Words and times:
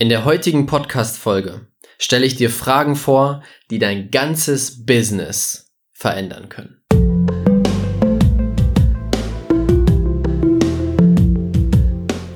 In 0.00 0.08
der 0.08 0.24
heutigen 0.24 0.64
Podcast-Folge 0.64 1.66
stelle 1.98 2.24
ich 2.24 2.34
dir 2.34 2.48
Fragen 2.48 2.96
vor, 2.96 3.42
die 3.70 3.78
dein 3.78 4.10
ganzes 4.10 4.86
Business 4.86 5.74
verändern 5.92 6.48
können. 6.48 6.80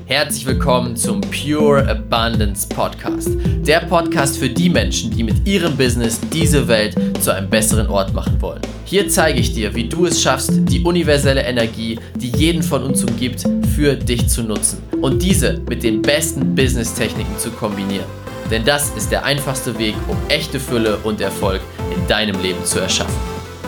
Herzlich 0.05 0.45
willkommen 0.45 0.95
zum 0.95 1.21
Pure 1.21 1.89
Abundance 1.89 2.69
Podcast. 2.69 3.29
Der 3.65 3.79
Podcast 3.79 4.37
für 4.37 4.49
die 4.49 4.69
Menschen, 4.69 5.09
die 5.09 5.23
mit 5.23 5.47
ihrem 5.47 5.75
Business 5.75 6.19
diese 6.31 6.67
Welt 6.67 6.95
zu 7.19 7.33
einem 7.33 7.49
besseren 7.49 7.87
Ort 7.87 8.13
machen 8.13 8.39
wollen. 8.43 8.61
Hier 8.85 9.09
zeige 9.09 9.39
ich 9.39 9.53
dir, 9.53 9.73
wie 9.73 9.89
du 9.89 10.05
es 10.05 10.21
schaffst, 10.21 10.51
die 10.53 10.83
universelle 10.83 11.41
Energie, 11.41 11.97
die 12.15 12.29
jeden 12.29 12.61
von 12.61 12.83
uns 12.83 13.03
umgibt, 13.03 13.43
für 13.75 13.97
dich 13.97 14.29
zu 14.29 14.41
nutzen 14.41 14.81
und 15.01 15.21
diese 15.21 15.59
mit 15.67 15.83
den 15.83 16.01
besten 16.01 16.55
Business-Techniken 16.55 17.37
zu 17.37 17.51
kombinieren. 17.51 18.05
Denn 18.49 18.63
das 18.63 18.95
ist 18.95 19.11
der 19.11 19.25
einfachste 19.25 19.77
Weg, 19.77 19.95
um 20.07 20.15
echte 20.29 20.61
Fülle 20.61 20.95
und 20.99 21.19
Erfolg 21.19 21.59
in 21.93 22.07
deinem 22.07 22.41
Leben 22.41 22.63
zu 22.63 22.79
erschaffen. 22.79 23.19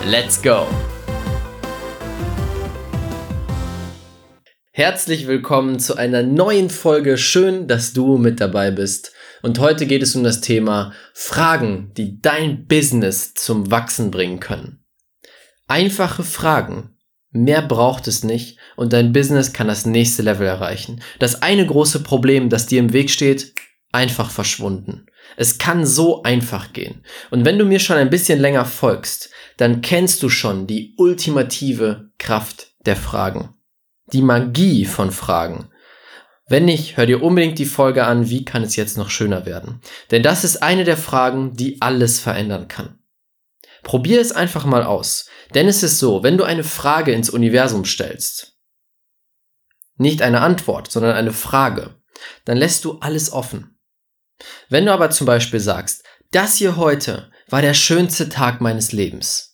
Let's 0.06 0.40
go! 0.42 0.66
Herzlich 4.72 5.26
willkommen 5.26 5.78
zu 5.78 5.96
einer 5.96 6.22
neuen 6.22 6.70
Folge. 6.70 7.18
Schön, 7.18 7.68
dass 7.68 7.92
du 7.92 8.16
mit 8.16 8.40
dabei 8.40 8.70
bist. 8.70 9.12
Und 9.42 9.58
heute 9.58 9.84
geht 9.84 10.02
es 10.02 10.16
um 10.16 10.24
das 10.24 10.40
Thema 10.40 10.94
Fragen, 11.12 11.92
die 11.98 12.18
dein 12.22 12.66
Business 12.66 13.34
zum 13.34 13.70
Wachsen 13.70 14.10
bringen 14.10 14.40
können. 14.40 14.84
Einfache 15.66 16.22
Fragen. 16.22 16.97
Mehr 17.30 17.62
braucht 17.62 18.08
es 18.08 18.24
nicht 18.24 18.58
und 18.76 18.92
dein 18.92 19.12
Business 19.12 19.52
kann 19.52 19.68
das 19.68 19.86
nächste 19.86 20.22
Level 20.22 20.46
erreichen. 20.46 21.02
Das 21.18 21.42
eine 21.42 21.66
große 21.66 22.02
Problem, 22.02 22.48
das 22.48 22.66
dir 22.66 22.78
im 22.78 22.92
Weg 22.92 23.10
steht, 23.10 23.54
einfach 23.92 24.30
verschwunden. 24.30 25.06
Es 25.36 25.58
kann 25.58 25.84
so 25.84 26.22
einfach 26.22 26.72
gehen. 26.72 27.04
Und 27.30 27.44
wenn 27.44 27.58
du 27.58 27.66
mir 27.66 27.80
schon 27.80 27.96
ein 27.96 28.10
bisschen 28.10 28.40
länger 28.40 28.64
folgst, 28.64 29.30
dann 29.58 29.82
kennst 29.82 30.22
du 30.22 30.30
schon 30.30 30.66
die 30.66 30.94
ultimative 30.96 32.10
Kraft 32.18 32.72
der 32.86 32.96
Fragen 32.96 33.54
die 34.12 34.22
Magie 34.22 34.84
von 34.84 35.10
Fragen. 35.10 35.70
Wenn 36.48 36.64
nicht, 36.64 36.96
hör 36.96 37.04
dir 37.04 37.22
unbedingt 37.22 37.58
die 37.58 37.66
Folge 37.66 38.06
an, 38.06 38.30
wie 38.30 38.44
kann 38.44 38.62
es 38.62 38.76
jetzt 38.76 38.96
noch 38.96 39.10
schöner 39.10 39.44
werden? 39.44 39.82
Denn 40.10 40.22
das 40.22 40.44
ist 40.44 40.62
eine 40.62 40.84
der 40.84 40.96
Fragen, 40.96 41.54
die 41.54 41.82
alles 41.82 42.20
verändern 42.20 42.68
kann. 42.68 42.98
Probier 43.82 44.20
es 44.20 44.32
einfach 44.32 44.64
mal 44.64 44.82
aus. 44.82 45.27
Denn 45.54 45.68
es 45.68 45.82
ist 45.82 45.98
so, 45.98 46.22
wenn 46.22 46.36
du 46.36 46.44
eine 46.44 46.64
Frage 46.64 47.12
ins 47.12 47.30
Universum 47.30 47.84
stellst, 47.84 48.58
nicht 49.96 50.22
eine 50.22 50.40
Antwort, 50.40 50.90
sondern 50.90 51.16
eine 51.16 51.32
Frage, 51.32 51.96
dann 52.44 52.56
lässt 52.56 52.84
du 52.84 52.98
alles 53.00 53.32
offen. 53.32 53.78
Wenn 54.68 54.86
du 54.86 54.92
aber 54.92 55.10
zum 55.10 55.26
Beispiel 55.26 55.60
sagst, 55.60 56.04
das 56.30 56.56
hier 56.56 56.76
heute 56.76 57.30
war 57.48 57.62
der 57.62 57.74
schönste 57.74 58.28
Tag 58.28 58.60
meines 58.60 58.92
Lebens, 58.92 59.48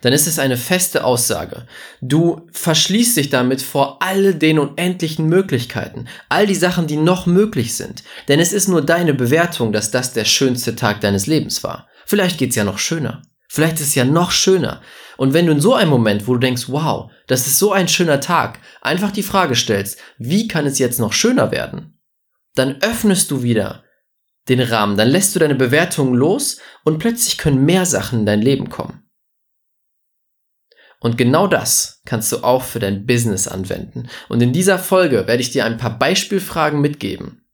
dann 0.00 0.12
ist 0.12 0.26
es 0.26 0.38
eine 0.38 0.56
feste 0.56 1.04
Aussage. 1.04 1.66
Du 2.00 2.46
verschließt 2.52 3.16
dich 3.16 3.30
damit 3.30 3.62
vor 3.62 3.98
all 4.00 4.34
den 4.34 4.58
unendlichen 4.58 5.26
Möglichkeiten, 5.26 6.06
all 6.28 6.46
die 6.46 6.54
Sachen, 6.54 6.86
die 6.86 6.96
noch 6.96 7.26
möglich 7.26 7.74
sind. 7.74 8.04
Denn 8.28 8.38
es 8.38 8.52
ist 8.52 8.68
nur 8.68 8.84
deine 8.84 9.14
Bewertung, 9.14 9.72
dass 9.72 9.90
das 9.90 10.12
der 10.12 10.24
schönste 10.24 10.76
Tag 10.76 11.00
deines 11.00 11.26
Lebens 11.26 11.64
war. 11.64 11.88
Vielleicht 12.06 12.38
geht's 12.38 12.56
ja 12.56 12.64
noch 12.64 12.78
schöner. 12.78 13.22
Vielleicht 13.48 13.80
ist 13.80 13.88
es 13.88 13.94
ja 13.94 14.04
noch 14.04 14.30
schöner. 14.30 14.82
Und 15.16 15.32
wenn 15.32 15.46
du 15.46 15.52
in 15.52 15.60
so 15.60 15.74
einem 15.74 15.90
Moment, 15.90 16.26
wo 16.26 16.34
du 16.34 16.38
denkst, 16.38 16.68
wow, 16.68 17.10
das 17.26 17.46
ist 17.46 17.58
so 17.58 17.72
ein 17.72 17.88
schöner 17.88 18.20
Tag, 18.20 18.60
einfach 18.82 19.10
die 19.10 19.22
Frage 19.22 19.56
stellst, 19.56 19.98
wie 20.18 20.46
kann 20.46 20.66
es 20.66 20.78
jetzt 20.78 21.00
noch 21.00 21.12
schöner 21.12 21.50
werden? 21.50 21.98
Dann 22.54 22.80
öffnest 22.82 23.30
du 23.30 23.42
wieder 23.42 23.84
den 24.48 24.60
Rahmen, 24.60 24.96
dann 24.96 25.08
lässt 25.08 25.34
du 25.34 25.38
deine 25.38 25.54
Bewertungen 25.54 26.14
los 26.14 26.58
und 26.84 26.98
plötzlich 26.98 27.38
können 27.38 27.64
mehr 27.64 27.84
Sachen 27.86 28.20
in 28.20 28.26
dein 28.26 28.42
Leben 28.42 28.70
kommen. 28.70 29.02
Und 31.00 31.16
genau 31.16 31.46
das 31.46 32.02
kannst 32.06 32.32
du 32.32 32.38
auch 32.38 32.62
für 32.62 32.80
dein 32.80 33.06
Business 33.06 33.46
anwenden. 33.46 34.08
Und 34.28 34.42
in 34.42 34.52
dieser 34.52 34.78
Folge 34.78 35.26
werde 35.26 35.42
ich 35.42 35.50
dir 35.50 35.64
ein 35.64 35.76
paar 35.76 35.98
Beispielfragen 35.98 36.80
mitgeben, 36.80 37.47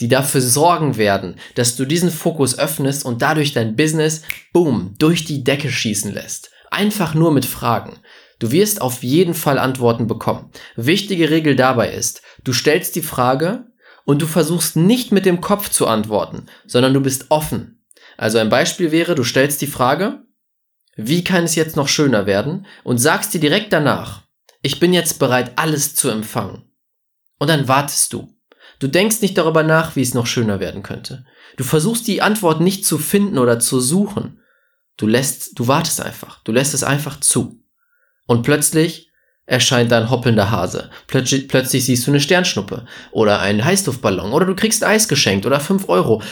die 0.00 0.08
dafür 0.08 0.40
sorgen 0.40 0.96
werden, 0.96 1.36
dass 1.54 1.76
du 1.76 1.84
diesen 1.84 2.10
Fokus 2.10 2.58
öffnest 2.58 3.04
und 3.04 3.22
dadurch 3.22 3.52
dein 3.52 3.76
Business, 3.76 4.22
boom, 4.52 4.94
durch 4.98 5.24
die 5.24 5.44
Decke 5.44 5.70
schießen 5.70 6.12
lässt. 6.12 6.50
Einfach 6.70 7.14
nur 7.14 7.32
mit 7.32 7.46
Fragen. 7.46 7.98
Du 8.38 8.50
wirst 8.52 8.82
auf 8.82 9.02
jeden 9.02 9.34
Fall 9.34 9.58
Antworten 9.58 10.06
bekommen. 10.06 10.50
Wichtige 10.76 11.30
Regel 11.30 11.56
dabei 11.56 11.92
ist, 11.92 12.22
du 12.44 12.52
stellst 12.52 12.94
die 12.96 13.02
Frage 13.02 13.66
und 14.04 14.20
du 14.20 14.26
versuchst 14.26 14.76
nicht 14.76 15.10
mit 15.12 15.24
dem 15.24 15.40
Kopf 15.40 15.70
zu 15.70 15.86
antworten, 15.86 16.46
sondern 16.66 16.92
du 16.92 17.00
bist 17.00 17.26
offen. 17.30 17.84
Also 18.16 18.38
ein 18.38 18.48
Beispiel 18.48 18.92
wäre, 18.92 19.14
du 19.14 19.24
stellst 19.24 19.60
die 19.62 19.66
Frage, 19.66 20.22
wie 20.96 21.24
kann 21.24 21.44
es 21.44 21.54
jetzt 21.54 21.76
noch 21.76 21.88
schöner 21.88 22.26
werden 22.26 22.66
und 22.84 22.98
sagst 22.98 23.34
dir 23.34 23.40
direkt 23.40 23.72
danach, 23.72 24.22
ich 24.62 24.80
bin 24.80 24.92
jetzt 24.92 25.18
bereit, 25.18 25.52
alles 25.56 25.94
zu 25.94 26.08
empfangen. 26.08 26.64
Und 27.38 27.48
dann 27.48 27.68
wartest 27.68 28.12
du. 28.12 28.35
Du 28.78 28.88
denkst 28.88 29.20
nicht 29.22 29.38
darüber 29.38 29.62
nach, 29.62 29.96
wie 29.96 30.02
es 30.02 30.14
noch 30.14 30.26
schöner 30.26 30.60
werden 30.60 30.82
könnte. 30.82 31.24
Du 31.56 31.64
versuchst 31.64 32.06
die 32.06 32.22
Antwort 32.22 32.60
nicht 32.60 32.84
zu 32.84 32.98
finden 32.98 33.38
oder 33.38 33.58
zu 33.58 33.80
suchen. 33.80 34.40
Du 34.96 35.06
lässt, 35.06 35.58
du 35.58 35.66
wartest 35.68 36.00
einfach. 36.00 36.42
Du 36.44 36.52
lässt 36.52 36.74
es 36.74 36.84
einfach 36.84 37.20
zu. 37.20 37.62
Und 38.26 38.42
plötzlich 38.42 39.10
erscheint 39.46 39.92
ein 39.92 40.10
hoppelnder 40.10 40.50
Hase. 40.50 40.90
Plötzlich, 41.06 41.48
plötzlich 41.48 41.84
siehst 41.84 42.06
du 42.06 42.10
eine 42.10 42.20
Sternschnuppe 42.20 42.86
oder 43.12 43.40
einen 43.40 43.64
Heißluftballon 43.64 44.32
oder 44.32 44.46
du 44.46 44.56
kriegst 44.56 44.84
Eis 44.84 45.08
geschenkt 45.08 45.46
oder 45.46 45.60
fünf 45.60 45.88
Euro. 45.88 46.22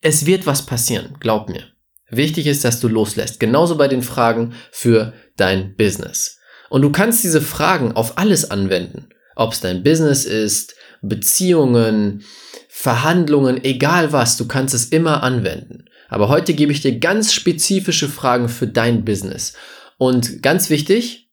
Es 0.00 0.26
wird 0.26 0.46
was 0.46 0.66
passieren, 0.66 1.16
glaub 1.20 1.48
mir. 1.48 1.64
Wichtig 2.10 2.46
ist, 2.46 2.64
dass 2.64 2.80
du 2.80 2.88
loslässt. 2.88 3.40
Genauso 3.40 3.76
bei 3.76 3.88
den 3.88 4.02
Fragen 4.02 4.54
für 4.70 5.12
dein 5.36 5.76
Business. 5.76 6.38
Und 6.68 6.82
du 6.82 6.90
kannst 6.90 7.24
diese 7.24 7.40
Fragen 7.40 7.92
auf 7.92 8.18
alles 8.18 8.50
anwenden. 8.50 9.08
Ob 9.36 9.52
es 9.52 9.60
dein 9.60 9.82
Business 9.82 10.24
ist, 10.24 10.74
Beziehungen, 11.02 12.24
Verhandlungen, 12.68 13.62
egal 13.64 14.12
was, 14.12 14.36
du 14.36 14.46
kannst 14.46 14.74
es 14.74 14.86
immer 14.86 15.22
anwenden. 15.22 15.86
Aber 16.08 16.28
heute 16.28 16.54
gebe 16.54 16.72
ich 16.72 16.80
dir 16.80 16.98
ganz 16.98 17.32
spezifische 17.32 18.08
Fragen 18.08 18.48
für 18.48 18.66
dein 18.66 19.04
Business. 19.04 19.54
Und 19.98 20.42
ganz 20.42 20.70
wichtig, 20.70 21.30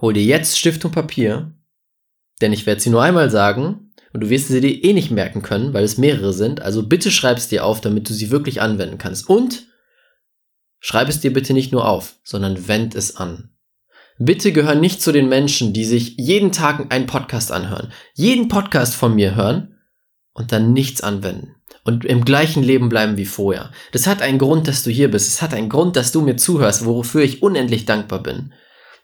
hol 0.00 0.12
dir 0.12 0.24
jetzt 0.24 0.58
Stift 0.58 0.84
und 0.84 0.92
Papier, 0.92 1.54
denn 2.40 2.52
ich 2.52 2.66
werde 2.66 2.80
sie 2.80 2.90
nur 2.90 3.02
einmal 3.02 3.30
sagen 3.30 3.92
und 4.12 4.20
du 4.20 4.30
wirst 4.30 4.48
sie 4.48 4.60
dir 4.60 4.84
eh 4.84 4.92
nicht 4.92 5.10
merken 5.10 5.42
können, 5.42 5.74
weil 5.74 5.84
es 5.84 5.98
mehrere 5.98 6.32
sind. 6.32 6.62
Also 6.62 6.86
bitte 6.86 7.10
schreib 7.10 7.38
es 7.38 7.48
dir 7.48 7.64
auf, 7.64 7.80
damit 7.80 8.08
du 8.08 8.14
sie 8.14 8.30
wirklich 8.30 8.60
anwenden 8.60 8.98
kannst. 8.98 9.28
Und 9.28 9.66
Schreib 10.80 11.08
es 11.08 11.20
dir 11.20 11.32
bitte 11.32 11.52
nicht 11.52 11.72
nur 11.72 11.88
auf, 11.88 12.16
sondern 12.22 12.68
wend 12.68 12.94
es 12.94 13.16
an. 13.16 13.50
Bitte 14.18 14.52
gehör 14.52 14.74
nicht 14.74 15.02
zu 15.02 15.12
den 15.12 15.28
Menschen, 15.28 15.72
die 15.72 15.84
sich 15.84 16.14
jeden 16.16 16.50
Tag 16.50 16.92
einen 16.92 17.06
Podcast 17.06 17.52
anhören, 17.52 17.92
jeden 18.14 18.48
Podcast 18.48 18.94
von 18.94 19.14
mir 19.14 19.34
hören 19.34 19.76
und 20.32 20.52
dann 20.52 20.72
nichts 20.72 21.02
anwenden 21.02 21.56
und 21.84 22.04
im 22.04 22.24
gleichen 22.24 22.62
Leben 22.62 22.88
bleiben 22.88 23.16
wie 23.16 23.26
vorher. 23.26 23.70
Das 23.92 24.06
hat 24.06 24.22
einen 24.22 24.38
Grund, 24.38 24.68
dass 24.68 24.82
du 24.82 24.90
hier 24.90 25.10
bist. 25.10 25.28
Es 25.28 25.42
hat 25.42 25.52
einen 25.52 25.68
Grund, 25.68 25.96
dass 25.96 26.12
du 26.12 26.22
mir 26.22 26.36
zuhörst, 26.36 26.84
wofür 26.84 27.22
ich 27.22 27.42
unendlich 27.42 27.84
dankbar 27.84 28.22
bin. 28.22 28.52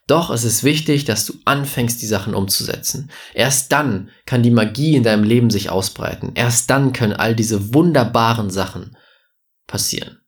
Doch 0.07 0.31
es 0.31 0.43
ist 0.43 0.63
wichtig, 0.63 1.05
dass 1.05 1.25
du 1.25 1.33
anfängst, 1.45 2.01
die 2.01 2.07
Sachen 2.07 2.33
umzusetzen. 2.33 3.09
Erst 3.33 3.71
dann 3.71 4.09
kann 4.25 4.43
die 4.43 4.51
Magie 4.51 4.95
in 4.95 5.03
deinem 5.03 5.23
Leben 5.23 5.49
sich 5.49 5.69
ausbreiten. 5.69 6.31
Erst 6.35 6.69
dann 6.69 6.91
können 6.91 7.13
all 7.13 7.35
diese 7.35 7.73
wunderbaren 7.73 8.49
Sachen 8.49 8.97
passieren. 9.65 10.22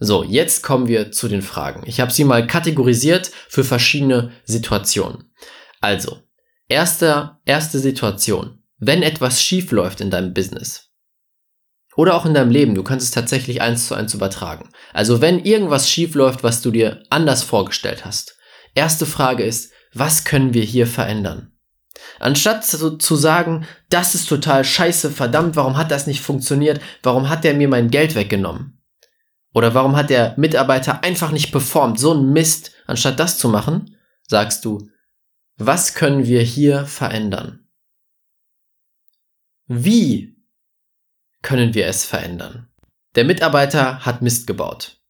So, 0.00 0.22
jetzt 0.22 0.62
kommen 0.62 0.86
wir 0.86 1.10
zu 1.10 1.26
den 1.28 1.42
Fragen. 1.42 1.82
Ich 1.86 2.00
habe 2.00 2.12
sie 2.12 2.24
mal 2.24 2.46
kategorisiert 2.46 3.32
für 3.48 3.64
verschiedene 3.64 4.30
Situationen. 4.44 5.32
Also, 5.80 6.18
erste, 6.68 7.38
erste 7.44 7.80
Situation. 7.80 8.62
Wenn 8.78 9.02
etwas 9.02 9.42
schief 9.42 9.72
läuft 9.72 10.00
in 10.00 10.10
deinem 10.10 10.34
Business 10.34 10.92
oder 11.96 12.14
auch 12.14 12.26
in 12.26 12.34
deinem 12.34 12.50
Leben, 12.50 12.76
du 12.76 12.84
kannst 12.84 13.06
es 13.06 13.10
tatsächlich 13.10 13.60
eins 13.60 13.88
zu 13.88 13.96
eins 13.96 14.14
übertragen. 14.14 14.70
Also, 14.92 15.20
wenn 15.20 15.44
irgendwas 15.44 15.90
schief 15.90 16.14
läuft, 16.14 16.44
was 16.44 16.62
du 16.62 16.70
dir 16.70 17.02
anders 17.10 17.42
vorgestellt 17.42 18.04
hast. 18.04 18.38
Erste 18.76 19.04
Frage 19.04 19.42
ist, 19.42 19.72
was 19.92 20.24
können 20.24 20.54
wir 20.54 20.62
hier 20.62 20.86
verändern? 20.86 21.52
Anstatt 22.20 22.64
zu, 22.64 22.98
zu 22.98 23.16
sagen, 23.16 23.66
das 23.90 24.14
ist 24.14 24.28
total 24.28 24.64
scheiße, 24.64 25.10
verdammt, 25.10 25.56
warum 25.56 25.76
hat 25.76 25.90
das 25.90 26.06
nicht 26.06 26.20
funktioniert? 26.20 26.80
Warum 27.02 27.28
hat 27.28 27.42
der 27.42 27.54
mir 27.54 27.66
mein 27.66 27.90
Geld 27.90 28.14
weggenommen? 28.14 28.77
Oder 29.54 29.74
warum 29.74 29.96
hat 29.96 30.10
der 30.10 30.34
Mitarbeiter 30.36 31.02
einfach 31.02 31.30
nicht 31.30 31.52
performt? 31.52 31.98
So 31.98 32.12
ein 32.14 32.32
Mist. 32.32 32.72
Anstatt 32.86 33.18
das 33.18 33.38
zu 33.38 33.48
machen, 33.48 33.96
sagst 34.26 34.64
du, 34.64 34.88
was 35.56 35.94
können 35.94 36.26
wir 36.26 36.42
hier 36.42 36.86
verändern? 36.86 37.66
Wie 39.66 40.36
können 41.42 41.74
wir 41.74 41.86
es 41.86 42.04
verändern? 42.04 42.68
Der 43.14 43.24
Mitarbeiter 43.24 44.04
hat 44.04 44.22
Mist 44.22 44.46
gebaut. 44.46 45.00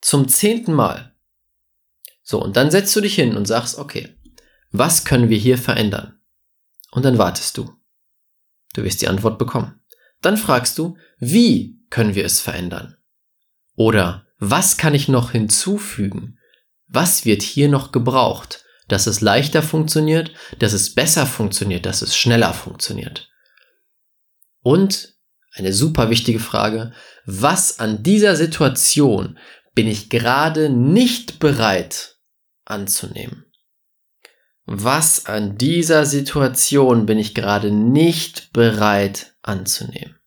Zum 0.00 0.28
zehnten 0.28 0.72
Mal. 0.72 1.14
So, 2.22 2.42
und 2.42 2.56
dann 2.56 2.70
setzt 2.70 2.94
du 2.94 3.00
dich 3.00 3.14
hin 3.14 3.36
und 3.36 3.46
sagst, 3.46 3.78
okay, 3.78 4.16
was 4.70 5.04
können 5.04 5.30
wir 5.30 5.38
hier 5.38 5.58
verändern? 5.58 6.20
Und 6.90 7.04
dann 7.04 7.18
wartest 7.18 7.56
du. 7.56 7.74
Du 8.74 8.84
wirst 8.84 9.00
die 9.00 9.08
Antwort 9.08 9.38
bekommen. 9.38 9.80
Dann 10.20 10.36
fragst 10.36 10.78
du, 10.78 10.96
wie 11.18 11.80
können 11.90 12.14
wir 12.14 12.24
es 12.24 12.40
verändern? 12.40 12.97
Oder 13.78 14.26
was 14.40 14.76
kann 14.76 14.92
ich 14.92 15.06
noch 15.06 15.30
hinzufügen? 15.30 16.38
Was 16.88 17.24
wird 17.24 17.42
hier 17.42 17.68
noch 17.68 17.92
gebraucht, 17.92 18.64
dass 18.88 19.06
es 19.06 19.20
leichter 19.20 19.62
funktioniert, 19.62 20.32
dass 20.58 20.72
es 20.72 20.94
besser 20.94 21.26
funktioniert, 21.26 21.86
dass 21.86 22.02
es 22.02 22.16
schneller 22.16 22.52
funktioniert? 22.52 23.30
Und 24.62 25.14
eine 25.52 25.72
super 25.72 26.10
wichtige 26.10 26.40
Frage, 26.40 26.92
was 27.24 27.78
an 27.78 28.02
dieser 28.02 28.34
Situation 28.34 29.38
bin 29.74 29.86
ich 29.86 30.10
gerade 30.10 30.70
nicht 30.70 31.38
bereit 31.38 32.16
anzunehmen? 32.64 33.44
Was 34.66 35.26
an 35.26 35.56
dieser 35.56 36.04
Situation 36.04 37.06
bin 37.06 37.18
ich 37.18 37.32
gerade 37.32 37.70
nicht 37.70 38.52
bereit 38.52 39.36
anzunehmen? 39.40 40.17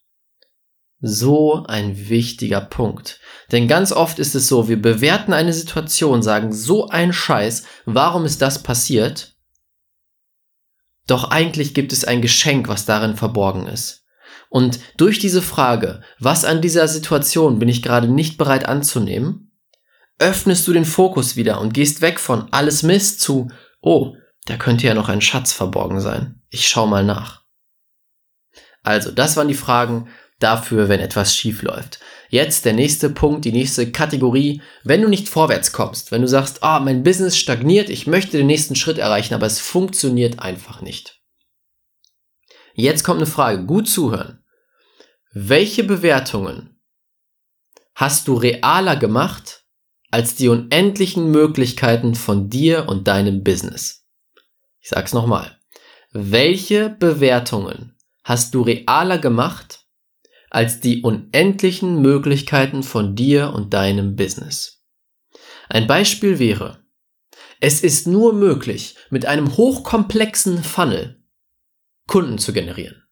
So 1.02 1.64
ein 1.66 2.10
wichtiger 2.10 2.62
Punkt. 2.62 3.20
Denn 3.52 3.68
ganz 3.68 3.92
oft 3.92 4.20
ist 4.20 4.36
es 4.36 4.48
so, 4.48 4.70
wir 4.70 4.80
bewerten 4.80 5.34
eine 5.34 5.52
Situation, 5.52 6.22
sagen 6.22 6.54
so 6.54 6.88
ein 6.90 7.12
Scheiß, 7.12 7.64
warum 7.86 8.26
ist 8.26 8.42
das 8.42 8.62
passiert? 8.62 9.36
Doch 11.08 11.32
eigentlich 11.32 11.74
gibt 11.74 11.92
es 11.92 12.06
ein 12.06 12.22
Geschenk, 12.22 12.68
was 12.68 12.86
darin 12.86 13.16
verborgen 13.16 13.68
ist. 13.68 14.06
Und 14.50 14.80
durch 14.98 15.18
diese 15.18 15.42
Frage, 15.42 16.04
was 16.20 16.46
an 16.46 16.62
dieser 16.62 16.88
Situation 16.88 17.58
bin 17.58 17.68
ich 17.68 17.82
gerade 17.82 18.08
nicht 18.08 18.38
bereit 18.38 18.66
anzunehmen, 18.66 19.52
öffnest 20.20 20.68
du 20.68 20.74
den 20.74 20.86
Fokus 20.86 21.36
wieder 21.36 21.60
und 21.60 21.74
gehst 21.74 22.02
weg 22.02 22.20
von 22.20 22.48
alles 22.52 22.84
Mist 22.84 23.22
zu, 23.22 23.50
oh, 23.82 24.16
da 24.46 24.56
könnte 24.58 24.86
ja 24.86 24.94
noch 24.94 25.10
ein 25.10 25.22
Schatz 25.22 25.52
verborgen 25.52 26.00
sein. 26.00 26.42
Ich 26.50 26.68
schau 26.68 26.86
mal 26.86 27.04
nach. 27.04 27.42
Also, 28.84 29.12
das 29.12 29.36
waren 29.38 29.48
die 29.48 29.54
Fragen, 29.54 30.10
dafür, 30.44 30.90
wenn 30.90 31.00
etwas 31.00 31.36
schief 31.36 31.62
läuft. 31.62 32.00
Jetzt 32.30 32.66
der 32.66 32.74
nächste 32.74 33.10
Punkt, 33.10 33.46
die 33.46 33.52
nächste 33.52 33.92
Kategorie. 33.92 34.62
Wenn 34.84 35.02
du 35.02 35.10
nicht 35.10 35.28
vorwärts 35.28 35.72
kommst, 35.72 36.12
wenn 36.12 36.22
du 36.22 36.28
sagst, 36.28 36.64
ah, 36.64 36.80
mein 36.80 37.04
Business 37.04 37.38
stagniert, 37.38 37.90
ich 37.90 38.08
möchte 38.08 38.38
den 38.38 38.48
nächsten 38.48 38.76
Schritt 38.76 38.98
erreichen, 38.98 39.34
aber 39.34 39.46
es 39.46 39.60
funktioniert 39.60 40.40
einfach 40.40 40.82
nicht. 40.82 41.22
Jetzt 42.74 43.04
kommt 43.04 43.18
eine 43.18 43.26
Frage, 43.26 43.66
gut 43.66 43.90
zuhören. 43.90 44.44
Welche 45.34 45.84
Bewertungen 45.84 46.80
hast 47.96 48.28
du 48.28 48.36
realer 48.36 48.96
gemacht 48.96 49.66
als 50.10 50.36
die 50.36 50.50
unendlichen 50.50 51.32
Möglichkeiten 51.32 52.16
von 52.16 52.50
dir 52.50 52.88
und 52.88 53.08
deinem 53.08 53.44
Business? 53.44 54.06
Ich 54.80 54.90
sag's 54.90 55.14
nochmal. 55.14 55.58
Welche 56.12 56.90
Bewertungen 56.90 57.96
hast 58.24 58.56
du 58.56 58.62
realer 58.62 59.18
gemacht 59.18 59.81
als 60.52 60.82
die 60.82 61.02
unendlichen 61.02 62.02
Möglichkeiten 62.02 62.84
von 62.84 63.16
dir 63.16 63.54
und 63.54 63.74
deinem 63.74 64.16
Business. 64.16 64.84
Ein 65.70 65.88
Beispiel 65.88 66.38
wäre, 66.38 66.86
es 67.62 67.82
ist 67.82 68.06
nur 68.06 68.34
möglich, 68.34 68.96
mit 69.10 69.26
einem 69.26 69.56
hochkomplexen 69.56 70.64
Funnel 70.64 71.24
Kunden 72.08 72.38
zu 72.38 72.52
generieren. 72.54 73.04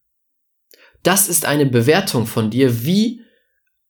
Das 1.03 1.29
ist 1.29 1.45
eine 1.45 1.65
Bewertung 1.65 2.25
von 2.27 2.49
dir, 2.49 2.83
wie 2.83 3.21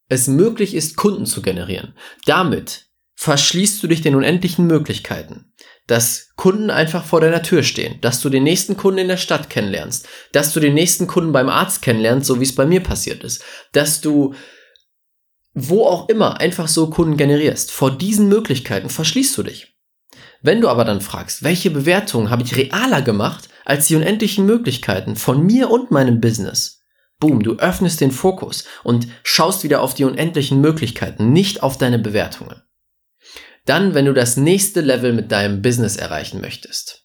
es 0.10 0.28
möglich 0.28 0.76
ist, 0.76 0.96
Kunden 0.96 1.26
zu 1.26 1.42
generieren. 1.42 1.96
Damit 2.26 2.89
verschließt 3.20 3.82
du 3.84 3.88
dich 3.88 4.02
den 4.02 4.16
unendlichen 4.16 4.66
Möglichkeiten 4.66 5.50
dass 5.90 6.30
Kunden 6.36 6.70
einfach 6.70 7.04
vor 7.04 7.20
deiner 7.20 7.42
Tür 7.42 7.64
stehen, 7.64 8.00
dass 8.02 8.22
du 8.22 8.30
den 8.30 8.44
nächsten 8.44 8.78
Kunden 8.78 9.00
in 9.00 9.08
der 9.08 9.18
Stadt 9.18 9.50
kennenlernst, 9.50 10.08
dass 10.32 10.54
du 10.54 10.60
den 10.60 10.76
nächsten 10.76 11.08
Kunden 11.08 11.32
beim 11.32 11.50
Arzt 11.50 11.82
kennenlernst, 11.82 12.28
so 12.28 12.40
wie 12.40 12.44
es 12.44 12.54
bei 12.54 12.68
mir 12.68 12.82
passiert 12.82 13.24
ist, 13.24 13.44
dass 13.72 14.00
du 14.00 14.36
wo 15.56 15.86
auch 15.86 16.08
immer 16.10 16.40
einfach 16.40 16.68
so 16.68 16.92
Kunden 16.92 17.18
generierst. 17.18 17.72
Vor 17.72 17.98
diesen 17.98 18.30
Möglichkeiten 18.30 18.90
verschließt 18.90 19.36
du 19.38 19.44
dich. 19.44 19.76
Wenn 20.42 20.62
du 20.62 20.70
aber 20.70 20.86
dann 20.86 21.02
fragst, 21.02 21.44
welche 21.44 21.72
Bewertungen 21.72 22.30
habe 22.30 22.44
ich 22.44 22.56
realer 22.56 23.02
gemacht 23.02 23.50
als 23.66 23.88
die 23.88 23.96
unendlichen 23.96 24.46
Möglichkeiten 24.46 25.16
von 25.16 25.44
mir 25.44 25.72
und 25.72 25.90
meinem 25.90 26.22
Business? 26.22 26.82
Boom, 27.20 27.42
du 27.42 27.56
öffnest 27.56 28.00
den 28.00 28.12
Fokus 28.12 28.64
und 28.84 29.08
schaust 29.24 29.64
wieder 29.64 29.82
auf 29.82 29.96
die 29.96 30.06
unendlichen 30.06 30.62
Möglichkeiten, 30.62 31.34
nicht 31.34 31.64
auf 31.64 31.78
deine 31.78 32.00
Bewertungen. 32.00 32.62
Dann, 33.70 33.94
wenn 33.94 34.06
du 34.06 34.14
das 34.14 34.36
nächste 34.36 34.82
Level 34.82 35.14
mit 35.14 35.32
deinem 35.32 35.62
Business 35.62 35.96
erreichen 35.96 36.42
möchtest. 36.42 37.04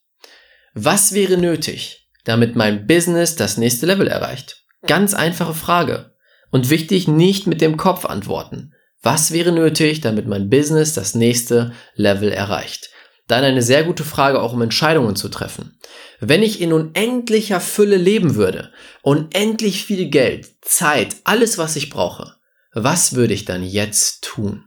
Was 0.72 1.12
wäre 1.12 1.36
nötig, 1.36 2.08
damit 2.24 2.56
mein 2.56 2.86
Business 2.86 3.36
das 3.36 3.58
nächste 3.58 3.84
Level 3.84 4.08
erreicht? 4.08 4.64
Ganz 4.86 5.12
einfache 5.12 5.52
Frage. 5.52 6.14
Und 6.50 6.70
wichtig, 6.70 7.06
nicht 7.06 7.46
mit 7.46 7.60
dem 7.60 7.76
Kopf 7.76 8.06
antworten. 8.06 8.72
Was 9.02 9.30
wäre 9.30 9.52
nötig, 9.52 10.00
damit 10.00 10.26
mein 10.26 10.48
Business 10.48 10.94
das 10.94 11.14
nächste 11.14 11.72
Level 11.96 12.32
erreicht? 12.32 12.88
Dann 13.28 13.44
eine 13.44 13.60
sehr 13.60 13.84
gute 13.84 14.02
Frage, 14.02 14.40
auch 14.40 14.54
um 14.54 14.62
Entscheidungen 14.62 15.16
zu 15.16 15.28
treffen. 15.28 15.78
Wenn 16.18 16.42
ich 16.42 16.62
in 16.62 16.72
unendlicher 16.72 17.60
Fülle 17.60 17.98
leben 17.98 18.36
würde, 18.36 18.72
unendlich 19.02 19.84
viel 19.84 20.08
Geld, 20.08 20.46
Zeit, 20.62 21.16
alles, 21.24 21.58
was 21.58 21.76
ich 21.76 21.90
brauche, 21.90 22.36
was 22.72 23.14
würde 23.14 23.34
ich 23.34 23.44
dann 23.44 23.62
jetzt 23.62 24.24
tun? 24.24 24.64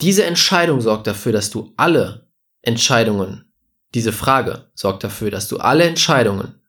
Diese 0.00 0.24
Entscheidung 0.24 0.80
sorgt 0.80 1.06
dafür, 1.06 1.32
dass 1.32 1.50
du 1.50 1.72
alle 1.76 2.28
Entscheidungen, 2.62 3.52
diese 3.94 4.12
Frage 4.12 4.70
sorgt 4.74 5.04
dafür, 5.04 5.30
dass 5.30 5.48
du 5.48 5.58
alle 5.58 5.84
Entscheidungen 5.84 6.60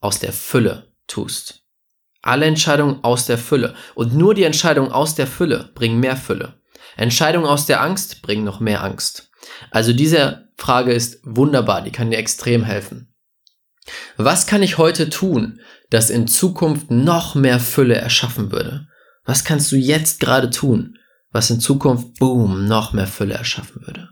aus 0.00 0.20
der 0.20 0.32
Fülle 0.32 0.92
tust. 1.06 1.64
Alle 2.22 2.46
Entscheidungen 2.46 3.02
aus 3.02 3.26
der 3.26 3.38
Fülle. 3.38 3.74
Und 3.94 4.14
nur 4.14 4.34
die 4.34 4.44
Entscheidungen 4.44 4.92
aus 4.92 5.14
der 5.14 5.26
Fülle 5.26 5.70
bringen 5.74 6.00
mehr 6.00 6.16
Fülle. 6.16 6.60
Entscheidungen 6.96 7.46
aus 7.46 7.66
der 7.66 7.80
Angst 7.80 8.22
bringen 8.22 8.44
noch 8.44 8.60
mehr 8.60 8.82
Angst. 8.82 9.30
Also 9.70 9.92
diese 9.92 10.48
Frage 10.56 10.92
ist 10.92 11.20
wunderbar, 11.22 11.82
die 11.82 11.92
kann 11.92 12.10
dir 12.10 12.18
extrem 12.18 12.64
helfen. 12.64 13.14
Was 14.16 14.46
kann 14.46 14.62
ich 14.62 14.76
heute 14.76 15.08
tun, 15.08 15.60
das 15.90 16.10
in 16.10 16.26
Zukunft 16.26 16.90
noch 16.90 17.34
mehr 17.34 17.60
Fülle 17.60 17.94
erschaffen 17.94 18.52
würde? 18.52 18.88
Was 19.24 19.44
kannst 19.44 19.70
du 19.72 19.76
jetzt 19.76 20.20
gerade 20.20 20.50
tun, 20.50 20.97
was 21.30 21.50
in 21.50 21.60
Zukunft, 21.60 22.18
boom, 22.18 22.66
noch 22.66 22.92
mehr 22.92 23.06
Fülle 23.06 23.34
erschaffen 23.34 23.86
würde. 23.86 24.08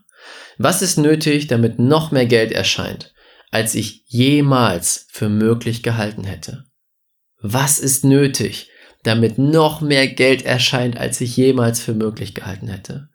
Was 0.58 0.82
ist 0.82 0.98
nötig, 0.98 1.46
damit 1.46 1.78
noch 1.78 2.10
mehr 2.10 2.26
Geld 2.26 2.52
erscheint, 2.52 3.12
als 3.50 3.74
ich 3.74 4.02
jemals 4.06 5.06
für 5.10 5.28
möglich 5.28 5.82
gehalten 5.82 6.24
hätte? 6.24 6.64
Was 7.40 7.78
ist 7.78 8.04
nötig, 8.04 8.70
damit 9.02 9.38
noch 9.38 9.80
mehr 9.80 10.08
Geld 10.08 10.42
erscheint, 10.42 10.96
als 10.96 11.20
ich 11.20 11.36
jemals 11.36 11.80
für 11.80 11.94
möglich 11.94 12.34
gehalten 12.34 12.68
hätte? 12.68 13.08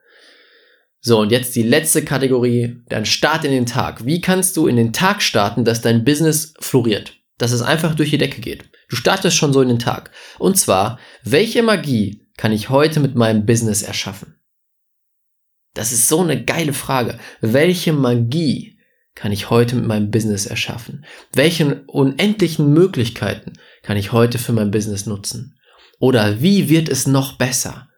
So, 1.03 1.20
und 1.20 1.31
jetzt 1.31 1.55
die 1.55 1.63
letzte 1.63 2.05
Kategorie, 2.05 2.84
dein 2.88 3.05
Start 3.08 3.43
in 3.43 3.51
den 3.51 3.65
Tag. 3.65 4.05
Wie 4.05 4.22
kannst 4.22 4.55
du 4.55 4.67
in 4.67 4.75
den 4.75 4.93
Tag 4.93 5.24
starten, 5.24 5.65
dass 5.65 5.81
dein 5.81 6.05
Business 6.05 6.53
floriert? 6.60 7.17
Dass 7.39 7.51
es 7.51 7.63
einfach 7.63 7.96
durch 7.96 8.12
die 8.12 8.20
Decke 8.20 8.39
geht. 8.39 8.65
Du 8.88 8.96
startest 8.96 9.36
schon 9.36 9.51
so 9.51 9.62
in 9.62 9.70
den 9.70 9.79
Tag. 9.79 10.12
Und 10.38 10.58
zwar, 10.58 11.00
welche 11.24 11.63
Magie 11.63 12.20
kann 12.38 12.51
ich 12.51 12.69
heute 12.69 13.00
mit 13.00 13.15
meinem 13.15 13.45
Business 13.45 13.83
erschaffen? 13.83 14.35
Das 15.73 15.91
ist 15.91 16.07
so 16.07 16.21
eine 16.21 16.43
geile 16.43 16.73
Frage. 16.73 17.19
Welche 17.39 17.93
Magie 17.93 18.79
kann 19.15 19.31
ich 19.31 19.50
heute 19.50 19.75
mit 19.75 19.85
meinem 19.85 20.11
Business 20.11 20.45
erschaffen? 20.45 21.05
Welche 21.33 21.83
unendlichen 21.88 22.73
Möglichkeiten 22.73 23.53
kann 23.83 23.97
ich 23.97 24.11
heute 24.11 24.38
für 24.38 24.53
mein 24.53 24.71
Business 24.71 25.05
nutzen? 25.05 25.57
Oder 26.00 26.41
wie 26.41 26.69
wird 26.69 26.89
es 26.89 27.07
noch 27.07 27.38
besser? 27.38 27.89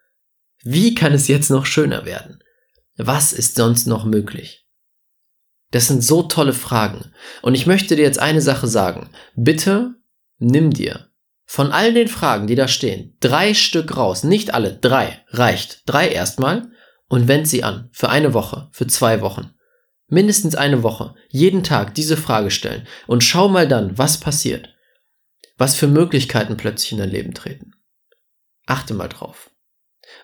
Wie 0.63 0.93
kann 0.95 1.13
es 1.13 1.27
jetzt 1.27 1.49
noch 1.49 1.65
schöner 1.65 2.05
werden? 2.05 2.43
Was 2.97 3.33
ist 3.33 3.55
sonst 3.55 3.87
noch 3.87 4.05
möglich? 4.05 4.67
Das 5.71 5.87
sind 5.87 6.03
so 6.03 6.23
tolle 6.23 6.53
Fragen. 6.53 7.11
Und 7.41 7.55
ich 7.55 7.65
möchte 7.65 7.95
dir 7.95 8.03
jetzt 8.03 8.19
eine 8.19 8.41
Sache 8.41 8.67
sagen. 8.67 9.09
Bitte 9.35 9.95
nimm 10.37 10.71
dir 10.71 11.09
von 11.45 11.71
all 11.71 11.93
den 11.93 12.07
Fragen, 12.07 12.47
die 12.47 12.55
da 12.55 12.67
stehen, 12.67 13.15
drei 13.19 13.53
Stück 13.53 13.97
raus, 13.97 14.23
nicht 14.23 14.53
alle, 14.53 14.73
drei, 14.73 15.23
reicht. 15.29 15.81
Drei 15.85 16.07
erstmal 16.09 16.71
und 17.07 17.27
wend 17.27 17.47
sie 17.47 17.63
an. 17.63 17.89
Für 17.91 18.09
eine 18.09 18.33
Woche, 18.33 18.69
für 18.71 18.88
zwei 18.88 19.21
Wochen. 19.21 19.53
Mindestens 20.07 20.55
eine 20.55 20.83
Woche. 20.83 21.15
Jeden 21.29 21.63
Tag 21.63 21.95
diese 21.95 22.17
Frage 22.17 22.51
stellen 22.51 22.88
und 23.07 23.23
schau 23.23 23.50
mal 23.50 23.67
dann, 23.67 23.97
was 23.97 24.19
passiert. 24.19 24.69
Was 25.57 25.75
für 25.75 25.88
Möglichkeiten 25.88 26.57
plötzlich 26.57 26.91
in 26.91 26.97
dein 26.97 27.09
Leben 27.09 27.33
treten. 27.33 27.73
Achte 28.65 28.93
mal 28.93 29.09
drauf. 29.09 29.50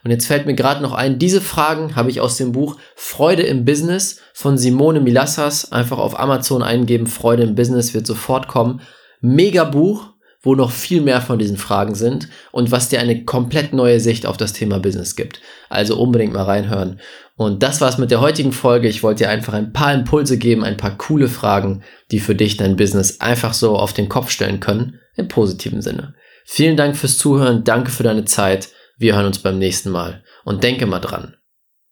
Und 0.04 0.12
jetzt 0.12 0.28
fällt 0.28 0.46
mir 0.46 0.56
gerade 0.56 0.82
noch 0.82 0.94
ein, 0.94 1.20
diese 1.20 1.42
Fragen 1.42 1.96
habe 1.96 2.10
ich 2.10 2.22
aus 2.22 2.38
dem 2.38 2.52
Buch 2.52 2.78
Freude 2.96 3.44
im 3.44 3.66
Business 3.66 4.20
von 4.34 4.58
Simone 4.58 5.02
Milassas. 5.02 5.72
Einfach 5.72 5.98
auf 5.98 6.20
Amazon 6.20 6.64
eingeben, 6.64 7.08
Freude 7.08 7.44
im 7.44 7.56
Business 7.56 7.94
wird 7.94 8.08
sofort 8.08 8.48
kommen. 8.48 8.82
Mega 9.22 9.66
Buch, 9.66 10.14
wo 10.42 10.56
noch 10.56 10.72
viel 10.72 11.02
mehr 11.02 11.22
von 11.22 11.38
diesen 11.38 11.58
Fragen 11.58 11.96
sind 11.96 12.30
und 12.52 12.72
was 12.72 12.90
dir 12.90 13.00
eine 13.00 13.26
komplett 13.26 13.74
neue 13.74 14.00
Sicht 14.00 14.26
auf 14.26 14.38
das 14.38 14.54
Thema 14.54 14.80
Business 14.80 15.16
gibt. 15.16 15.42
Also 15.70 16.00
unbedingt 16.00 16.34
mal 16.34 16.44
reinhören. 16.44 17.00
Und 17.36 17.64
das 17.64 17.82
war's 17.82 17.98
mit 17.98 18.12
der 18.12 18.22
heutigen 18.22 18.52
Folge. 18.52 18.88
Ich 18.88 19.04
wollte 19.04 19.24
dir 19.24 19.30
einfach 19.30 19.54
ein 19.54 19.74
paar 19.74 19.94
Impulse 19.94 20.38
geben, 20.38 20.64
ein 20.64 20.78
paar 20.78 20.98
coole 20.98 21.28
Fragen, 21.28 21.84
die 22.12 22.20
für 22.20 22.36
dich 22.36 22.58
dein 22.58 22.78
Business 22.78 23.20
einfach 23.20 23.54
so 23.54 23.78
auf 23.78 23.94
den 23.94 24.10
Kopf 24.10 24.30
stellen 24.30 24.60
können, 24.60 25.00
im 25.16 25.28
positiven 25.28 25.82
Sinne. 25.82 26.16
Vielen 26.46 26.78
Dank 26.78 26.98
fürs 26.98 27.18
Zuhören, 27.18 27.64
danke 27.64 27.92
für 27.92 28.04
deine 28.04 28.26
Zeit. 28.26 28.70
Wir 28.98 29.16
hören 29.16 29.26
uns 29.26 29.40
beim 29.40 29.60
nächsten 29.60 29.90
Mal. 29.90 30.24
Und 30.46 30.64
denke 30.64 30.86
mal 30.86 31.00
dran, 31.00 31.36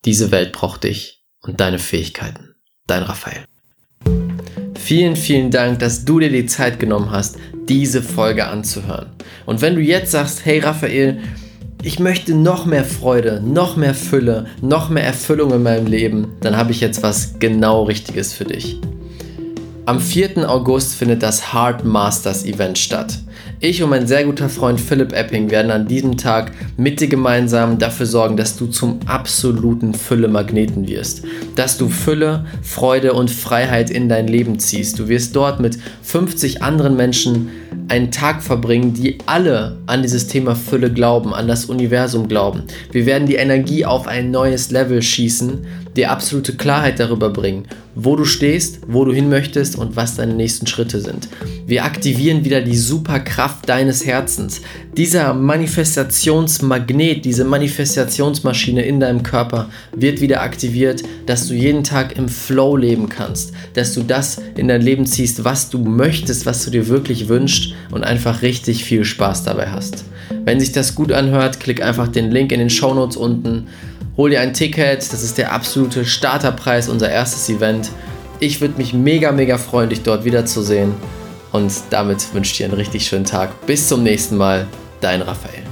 diese 0.05 0.31
Welt 0.31 0.51
braucht 0.51 0.83
dich 0.83 1.23
und 1.41 1.59
deine 1.59 1.79
Fähigkeiten. 1.79 2.55
Dein 2.87 3.03
Raphael. 3.03 3.45
Vielen, 4.75 5.15
vielen 5.15 5.51
Dank, 5.51 5.79
dass 5.79 6.05
du 6.05 6.19
dir 6.19 6.29
die 6.29 6.45
Zeit 6.45 6.79
genommen 6.79 7.11
hast, 7.11 7.37
diese 7.69 8.01
Folge 8.01 8.47
anzuhören. 8.47 9.07
Und 9.45 9.61
wenn 9.61 9.75
du 9.75 9.81
jetzt 9.81 10.11
sagst, 10.11 10.45
hey 10.45 10.59
Raphael, 10.59 11.19
ich 11.83 11.99
möchte 11.99 12.33
noch 12.33 12.65
mehr 12.65 12.83
Freude, 12.83 13.41
noch 13.41 13.77
mehr 13.77 13.93
Fülle, 13.93 14.47
noch 14.61 14.89
mehr 14.89 15.03
Erfüllung 15.03 15.53
in 15.53 15.63
meinem 15.63 15.85
Leben, 15.85 16.33
dann 16.41 16.57
habe 16.57 16.71
ich 16.71 16.81
jetzt 16.81 17.03
was 17.03 17.39
genau 17.39 17.83
Richtiges 17.83 18.33
für 18.33 18.45
dich. 18.45 18.79
Am 19.85 20.01
4. 20.01 20.49
August 20.49 20.95
findet 20.95 21.23
das 21.23 21.53
Heart 21.53 21.85
Masters 21.85 22.43
Event 22.43 22.77
statt. 22.77 23.19
Ich 23.59 23.81
und 23.81 23.89
mein 23.89 24.05
sehr 24.05 24.23
guter 24.23 24.49
Freund 24.49 24.79
Philipp 24.79 25.13
Epping 25.13 25.49
werden 25.49 25.71
an 25.71 25.87
diesem 25.87 26.15
Tag 26.15 26.51
mit 26.77 27.01
dir 27.01 27.07
gemeinsam 27.07 27.79
dafür 27.79 28.05
sorgen, 28.05 28.37
dass 28.37 28.55
du 28.55 28.67
zum 28.67 28.99
absoluten 29.07 29.95
Fülle-Magneten 29.95 30.87
wirst. 30.87 31.23
Dass 31.55 31.75
du 31.75 31.89
Fülle, 31.89 32.45
Freude 32.61 33.13
und 33.13 33.31
Freiheit 33.31 33.89
in 33.89 34.09
dein 34.09 34.27
Leben 34.27 34.59
ziehst. 34.59 34.99
Du 34.99 35.07
wirst 35.07 35.35
dort 35.35 35.59
mit 35.59 35.79
50 36.03 36.61
anderen 36.61 36.95
Menschen 36.95 37.49
einen 37.87 38.11
Tag 38.11 38.43
verbringen, 38.43 38.93
die 38.93 39.17
alle 39.25 39.77
an 39.87 40.03
dieses 40.03 40.27
Thema 40.27 40.55
Fülle 40.55 40.93
glauben, 40.93 41.33
an 41.33 41.47
das 41.47 41.65
Universum 41.65 42.27
glauben. 42.27 42.63
Wir 42.91 43.07
werden 43.07 43.27
die 43.27 43.35
Energie 43.35 43.85
auf 43.85 44.07
ein 44.07 44.29
neues 44.29 44.69
Level 44.69 45.01
schießen, 45.01 45.65
dir 45.95 46.11
absolute 46.11 46.55
Klarheit 46.55 46.99
darüber 46.99 47.29
bringen, 47.29 47.65
wo 47.95 48.15
du 48.15 48.25
stehst, 48.25 48.81
wo 48.87 49.03
du 49.03 49.13
hin 49.13 49.29
möchtest 49.29 49.77
und 49.77 49.95
was 49.95 50.15
deine 50.15 50.35
nächsten 50.35 50.67
Schritte 50.67 51.01
sind. 51.01 51.27
Wir 51.65 51.85
aktivieren 51.85 52.45
wieder 52.45 52.61
die 52.61 52.77
Superkraft 52.77 53.46
deines 53.65 54.05
Herzens. 54.05 54.61
Dieser 54.95 55.33
Manifestationsmagnet, 55.33 57.25
diese 57.25 57.45
Manifestationsmaschine 57.45 58.83
in 58.83 58.99
deinem 58.99 59.23
Körper 59.23 59.69
wird 59.95 60.21
wieder 60.21 60.41
aktiviert, 60.41 61.03
dass 61.25 61.47
du 61.47 61.53
jeden 61.53 61.83
Tag 61.83 62.17
im 62.17 62.29
Flow 62.29 62.75
leben 62.75 63.09
kannst, 63.09 63.53
dass 63.73 63.93
du 63.93 64.03
das 64.03 64.41
in 64.55 64.67
dein 64.67 64.81
Leben 64.81 65.05
ziehst, 65.05 65.43
was 65.43 65.69
du 65.69 65.79
möchtest, 65.79 66.45
was 66.45 66.63
du 66.65 66.71
dir 66.71 66.87
wirklich 66.87 67.27
wünschst 67.27 67.73
und 67.91 68.03
einfach 68.03 68.41
richtig 68.41 68.83
viel 68.83 69.03
Spaß 69.03 69.43
dabei 69.43 69.69
hast. 69.71 70.05
Wenn 70.45 70.59
sich 70.59 70.71
das 70.71 70.95
gut 70.95 71.11
anhört, 71.11 71.59
klick 71.59 71.81
einfach 71.81 72.07
den 72.07 72.31
Link 72.31 72.51
in 72.51 72.59
den 72.59 72.69
Show 72.69 72.93
Notes 72.93 73.17
unten 73.17 73.67
Hol 74.17 74.31
dir 74.31 74.41
ein 74.41 74.55
Ticket, 74.55 75.13
das 75.13 75.21
ist 75.21 75.37
der 75.37 75.53
absolute 75.53 76.03
Starterpreis, 76.03 76.89
unser 76.89 77.07
erstes 77.07 77.47
Event. 77.49 77.91
Ich 78.39 78.61
würde 78.61 78.79
mich 78.79 78.91
mega, 78.91 79.31
mega 79.31 79.59
freuen, 79.59 79.89
dich 79.91 80.01
dort 80.01 80.25
wiederzusehen. 80.25 80.95
Und 81.51 81.71
damit 81.89 82.33
wünsche 82.33 82.51
ich 82.51 82.57
dir 82.57 82.65
einen 82.65 82.73
richtig 82.73 83.05
schönen 83.05 83.25
Tag. 83.25 83.65
Bis 83.65 83.87
zum 83.87 84.03
nächsten 84.03 84.37
Mal, 84.37 84.67
dein 85.01 85.21
Raphael. 85.21 85.66